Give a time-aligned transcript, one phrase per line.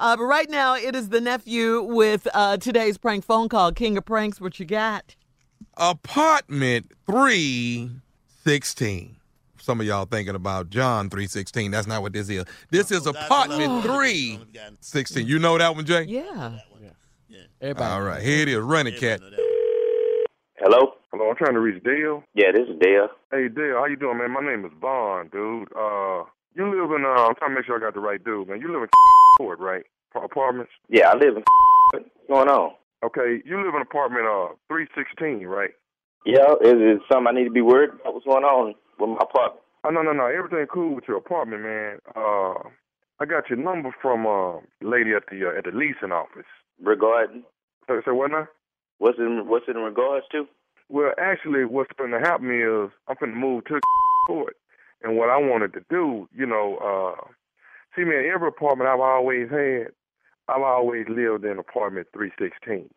[0.00, 3.70] Uh, but right now, it is the nephew with uh, today's prank phone call.
[3.70, 5.14] King of pranks, what you got?
[5.76, 9.16] Apartment 316.
[9.60, 11.70] Some of y'all thinking about John 316.
[11.70, 12.46] That's not what this is.
[12.70, 15.26] This is apartment 316.
[15.26, 16.04] You know that one, Jay?
[16.04, 16.60] Yeah.
[17.60, 17.92] Everybody.
[17.92, 18.56] All right, here it is.
[18.56, 19.20] Run it, cat.
[20.56, 20.94] Hello?
[21.12, 22.24] Hello, I'm trying to reach Dale.
[22.32, 23.08] Yeah, this is Dale.
[23.30, 24.30] Hey, Dale, how you doing, man?
[24.30, 25.68] My name is Vaughn, dude.
[25.78, 26.22] Uh,
[26.54, 28.60] you live in, uh, I'm trying to make sure I got the right dude, man.
[28.60, 28.88] You live in
[29.38, 29.84] Court, right?
[30.14, 30.72] Apartments?
[30.88, 31.44] Yeah, I live in
[31.92, 32.72] What's going on?
[33.04, 35.70] Okay, you live in apartment, uh, 316, right?
[36.26, 38.14] Yeah, is it something I need to be worried about?
[38.14, 39.62] What's going on with my apartment?
[39.84, 40.26] Oh, no, no, no.
[40.26, 41.98] Everything cool with your apartment, man.
[42.14, 42.68] Uh,
[43.18, 46.44] I got your number from, uh, lady at the, uh, at the leasing office.
[46.82, 47.44] Regarding
[47.88, 48.48] So, so what now?
[48.98, 50.46] what's in what's it in regards to?
[50.88, 53.80] Well, actually, what's going to happen is I'm going to move to
[54.26, 54.56] court.
[55.02, 57.24] And what I wanted to do, you know, uh,
[57.96, 59.88] see, man, every apartment I've always had,
[60.48, 62.90] I've always lived in apartment 316.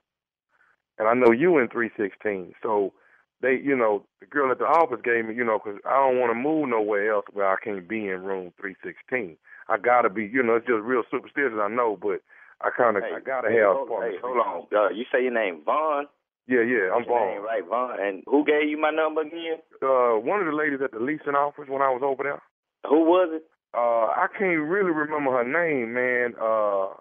[0.99, 2.53] And I know you in 316.
[2.61, 2.93] So
[3.41, 6.19] they, you know, the girl at the office gave me, you know, 'cause I don't
[6.19, 9.37] want to move nowhere else where I can't be in room 316.
[9.69, 12.21] I got to be, you know, it's just real superstitious, I know, but
[12.61, 14.67] I kind of, I got to have apartment hey, hold on.
[14.71, 16.07] Uh, you say your name Vaughn?
[16.47, 17.41] Yeah, yeah, I'm Vaughn.
[17.41, 17.97] right, Vaughn.
[17.99, 19.57] And who gave you my number again?
[19.81, 22.41] Uh, one of the ladies at the leasing office when I was over there.
[22.89, 23.43] Who was it?
[23.73, 26.35] Uh, I can't really remember her name, man.
[26.35, 26.93] Uh,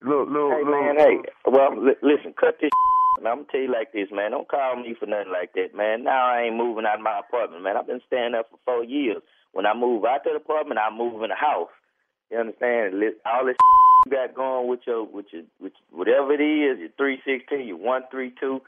[0.00, 0.82] little, little, Hey little.
[0.82, 1.16] man, hey.
[1.46, 2.70] Well, li- listen, cut this.
[3.18, 4.30] And I'm gonna tell you like this, man.
[4.32, 6.02] Don't call me for nothing like that, man.
[6.04, 7.76] Now I ain't moving out of my apartment, man.
[7.76, 9.20] I've been staying there for four years.
[9.52, 11.68] When I move out to the apartment, I move in a house.
[12.32, 12.94] You understand?
[13.28, 13.54] All this
[14.06, 17.76] you got going with your, with your, with whatever it is, your three sixteen, your
[17.76, 18.60] one three two.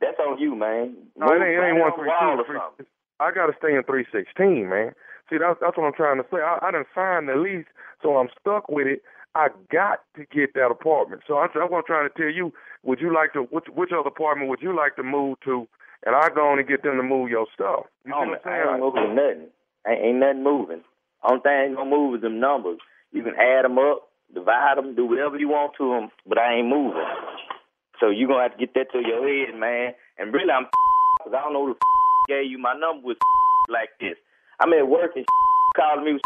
[0.00, 0.94] That's on you, man.
[1.16, 2.44] No, it ain't, it ain't one three two.
[2.58, 2.86] something.
[3.20, 4.92] I gotta stay in three sixteen, man.
[5.30, 6.38] See, that's that's what I'm trying to say.
[6.38, 7.66] I, I didn't sign the lease,
[8.02, 9.02] so I'm stuck with it.
[9.34, 11.22] I got to get that apartment.
[11.26, 12.52] So that's what I'm trying to tell you.
[12.82, 13.42] Would you like to?
[13.48, 15.66] Which which other apartment would you like to move to?
[16.04, 17.86] And I go on and get them to move your stuff.
[18.04, 18.66] You see Oh, what I'm man, saying?
[18.68, 19.46] I ain't moving nothing.
[19.86, 20.82] Ain't, ain't nothing moving.
[21.22, 22.78] Only thing gonna move is them numbers.
[23.12, 26.56] You can add them up, divide them, do whatever you want to them, but I
[26.58, 27.04] ain't moving.
[28.00, 29.94] So you gonna have to get that to your head, man.
[30.18, 30.66] And really, I'm
[31.18, 31.80] because I don't know who the
[32.28, 33.18] gave you my number with
[33.68, 34.16] like this.
[34.60, 35.24] I'm at work and
[35.76, 36.22] calling me with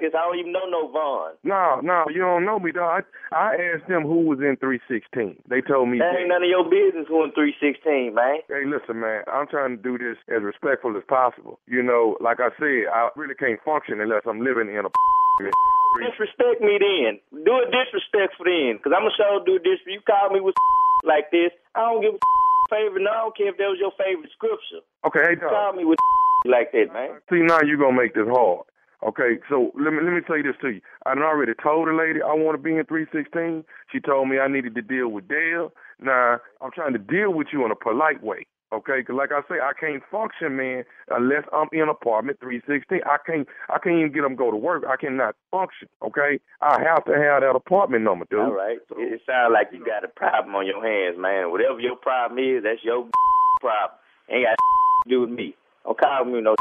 [0.00, 1.36] because I don't even know no Vaughn.
[1.44, 3.04] No, no, you don't know me, dog.
[3.32, 5.36] I, I asked them who was in 316.
[5.44, 6.00] They told me.
[6.00, 8.40] That ain't none of your business who in 316, man.
[8.48, 9.28] Hey, listen, man.
[9.28, 11.60] I'm trying to do this as respectful as possible.
[11.68, 14.90] You know, like I said, I really can't function unless I'm living in a.
[15.90, 17.18] Disrespect me then.
[17.44, 19.82] Do a disrespectful then, because I'm going to show do this.
[19.84, 20.54] You call me with
[21.04, 22.22] like this, I don't give a
[22.70, 23.02] favorite.
[23.02, 24.86] No, I don't care if that was your favorite scripture.
[25.02, 25.50] Okay, hey, dog.
[25.50, 25.76] Call dog.
[25.76, 25.98] me with
[26.46, 27.20] like that, man.
[27.28, 28.69] See, now you're gonna make this hard.
[29.02, 30.80] Okay, so let me let me say this to you.
[31.06, 33.64] I already told the lady I want to be in 316.
[33.90, 35.72] She told me I needed to deal with Dale.
[36.00, 38.46] Now I'm trying to deal with you in a polite way.
[38.72, 43.00] Okay, 'cause like I say, I can't function, man, unless I'm in apartment 316.
[43.04, 44.84] I can't, I can't even get them go to work.
[44.86, 45.88] I cannot function.
[46.02, 48.38] Okay, I have to have that apartment number, dude.
[48.38, 48.78] All right.
[48.96, 51.50] It, it sounds like you got a problem on your hands, man.
[51.50, 53.08] Whatever your problem is, that's your
[53.60, 53.98] problem.
[54.28, 54.54] Ain't got
[55.04, 55.56] to do with me.
[55.82, 56.54] Don't call me no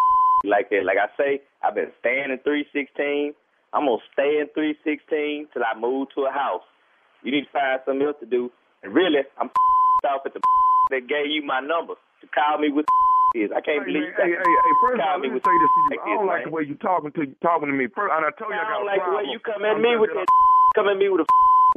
[0.44, 0.84] like that.
[0.86, 3.34] Like I say, I've been staying in 316.
[3.74, 6.66] I'm gonna stay in 316 till I move to a house.
[7.24, 8.50] You need to find something else to do.
[8.84, 9.50] And really, I'm
[10.10, 10.40] off at the
[10.92, 12.86] that gave you my number to call me with
[13.36, 13.52] is.
[13.54, 14.42] I can't Hey, believe hey, that.
[14.42, 15.90] hey, hey, first of all, me let me say this to you.
[15.92, 17.86] like I don't like the way you talking to talking to me.
[17.94, 19.78] First, and I told you I I got don't like the way you come at
[19.78, 20.26] me with that
[20.74, 21.28] come at me with a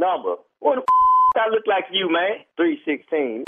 [0.01, 0.41] number.
[0.65, 0.85] What the
[1.37, 2.45] I look like you, man?
[2.57, 3.45] Three sixteen.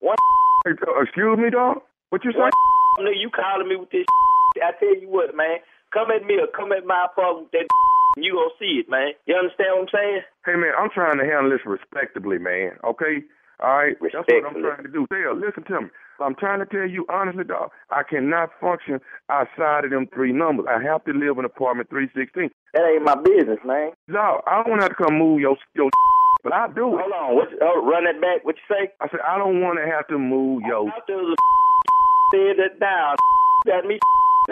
[0.00, 0.16] One
[0.64, 0.72] uh,
[1.04, 1.82] excuse me, dog.
[2.08, 2.48] What you say?
[3.20, 4.06] You calling me with this?
[4.64, 5.58] I tell you what, man.
[5.92, 7.68] Come at me or come at my apartment with that.
[8.16, 9.10] You gonna see it, man.
[9.26, 10.22] You understand what I'm saying?
[10.46, 12.78] Hey man, I'm trying to handle this respectably, man.
[12.86, 13.26] Okay?
[13.58, 13.96] All right?
[13.98, 15.06] That's what I'm trying to do.
[15.10, 15.88] Dale, listen to me.
[16.20, 20.66] I'm trying to tell you honestly, dog, I cannot function outside of them three numbers.
[20.70, 22.50] I have to live in apartment 316.
[22.72, 23.90] That ain't my business, man.
[24.06, 25.90] No, I don't have to come move your your
[26.44, 27.02] but I do it.
[27.02, 27.34] Hold on.
[27.34, 27.48] What?
[27.62, 28.44] Oh, run that back.
[28.44, 28.92] What you say?
[29.00, 31.38] I said I don't want to have to move your Out there was a
[32.36, 33.16] said that down.
[33.66, 33.98] Got me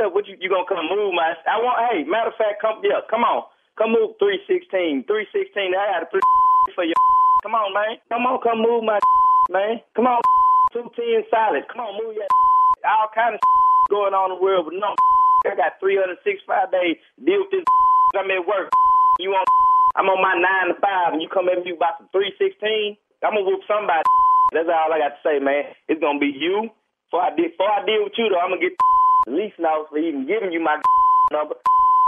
[0.00, 0.14] up.
[0.14, 1.34] What you you gonna come move my?
[1.44, 1.76] I want.
[1.90, 3.44] Hey, matter of fact, come yeah, come on,
[3.76, 5.74] come move three sixteen, three sixteen.
[5.76, 6.24] I got a three
[6.74, 6.94] for you.
[7.42, 7.98] Come on, man.
[8.06, 9.02] Come on, come move my
[9.50, 9.82] man.
[9.98, 10.22] Come on,
[10.70, 11.66] two ten solid.
[11.66, 12.22] Come on, move your
[12.86, 13.40] all kind of
[13.90, 14.94] going on in the world, but no.
[15.42, 17.66] I got 365 days deal with this.
[18.14, 18.70] I'm at work.
[19.18, 19.42] You on?
[19.98, 22.94] I'm on my nine to five, and you come at me about some 316.
[23.26, 24.06] I'm gonna whoop somebody.
[24.54, 25.74] That's all I got to say, man.
[25.90, 26.70] It's gonna be you.
[27.10, 28.78] Before I before I deal with you, though, I'm gonna get
[29.26, 30.80] lease notice for even giving you my
[31.32, 31.54] number.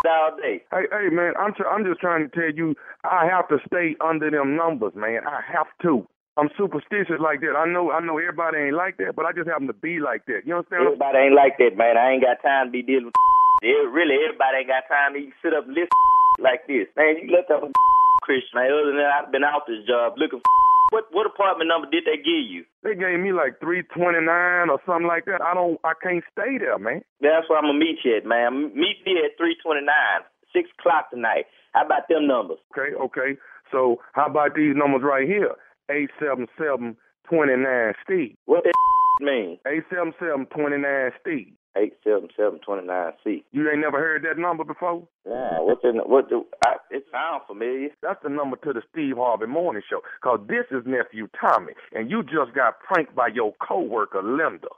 [0.06, 0.60] all day.
[0.70, 2.74] Hey, hey, man, I'm tr- I'm just trying to tell you,
[3.04, 5.24] I have to stay under them numbers, man.
[5.26, 6.06] I have to.
[6.36, 7.54] I'm superstitious like that.
[7.54, 10.26] I know, I know everybody ain't like that, but I just happen to be like
[10.26, 10.42] that.
[10.44, 10.82] You understand?
[10.82, 11.96] Everybody ain't like that, man.
[11.96, 13.14] I ain't got time to be dealing with.
[13.64, 13.88] It.
[13.96, 15.88] Really, everybody ain't got time to sit up and listen
[16.36, 17.16] like this, man.
[17.16, 17.72] You let them
[18.20, 18.68] Christian, man.
[18.68, 20.63] Other than that, I've been out this job looking for.
[20.94, 22.62] What what apartment number did they give you?
[22.86, 25.42] They gave me like three twenty nine or something like that.
[25.42, 27.02] I don't, I can't stay there, man.
[27.20, 28.70] That's where I'm gonna meet you at, man.
[28.78, 30.22] Meet me at three twenty nine,
[30.54, 31.50] six o'clock tonight.
[31.72, 32.58] How about them numbers?
[32.70, 33.34] Okay, okay.
[33.72, 35.58] So how about these numbers right here?
[35.90, 36.94] Eight seven seven
[37.28, 38.36] twenty nine Steve.
[38.46, 38.74] What that
[39.20, 39.58] mean?
[39.66, 41.58] Eight seven seven twenty nine Steve.
[41.76, 43.44] Eight seven seven twenty nine C.
[43.50, 45.08] You ain't never heard that number before?
[45.26, 45.58] Yeah.
[45.58, 46.28] What's in what?
[46.28, 47.88] do I, it sounds familiar.
[48.00, 50.00] That's the number to the Steve Harvey Morning Show.
[50.22, 54.70] Cause this is nephew Tommy, and you just got pranked by your coworker Linda.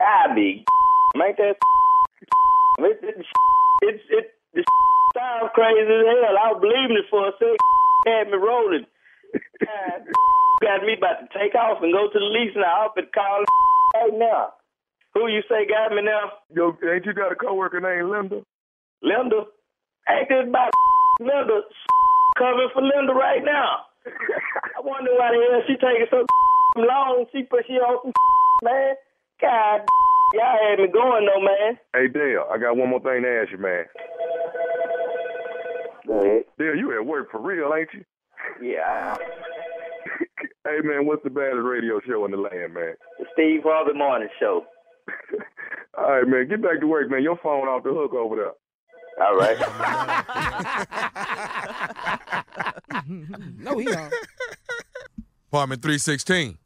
[0.00, 0.64] I be
[1.16, 1.56] make that.
[2.76, 3.24] It, it,
[3.82, 4.64] it, it, it
[5.16, 6.36] sounds crazy as hell.
[6.36, 7.56] I was believing it for a second.
[8.06, 8.84] Had me rolling.
[9.64, 10.04] God,
[10.60, 12.86] got me about to take off and go to the lease now.
[12.86, 13.44] Up and call
[13.94, 14.52] right now.
[15.14, 16.32] Who you say got me now?
[16.54, 18.42] Yo, ain't you got a coworker named Linda?
[19.02, 19.46] Linda?
[20.08, 20.70] Ain't this about
[21.20, 21.60] Linda
[22.38, 23.86] coming for Linda right now?
[24.06, 26.26] I wonder why the hell she taking so
[26.76, 27.26] long.
[27.32, 28.12] She put she on some
[28.62, 28.94] man.
[29.40, 29.80] God,
[30.34, 31.78] y'all had me going though, man.
[31.94, 33.84] Hey Dale, I got one more thing to ask you, man.
[36.06, 36.44] Go ahead.
[36.58, 38.04] Dale, you at work for real, ain't you?
[38.60, 39.16] Yeah.
[40.64, 42.94] hey man, what's the baddest radio show in the land, man?
[43.18, 44.64] The Steve Harvey Morning Show.
[45.96, 46.48] All right, man.
[46.48, 47.22] Get back to work, man.
[47.22, 48.52] Your phone off the hook over there.
[49.20, 49.56] All right.
[53.58, 54.12] no, he don't.
[55.48, 56.58] Apartment 316.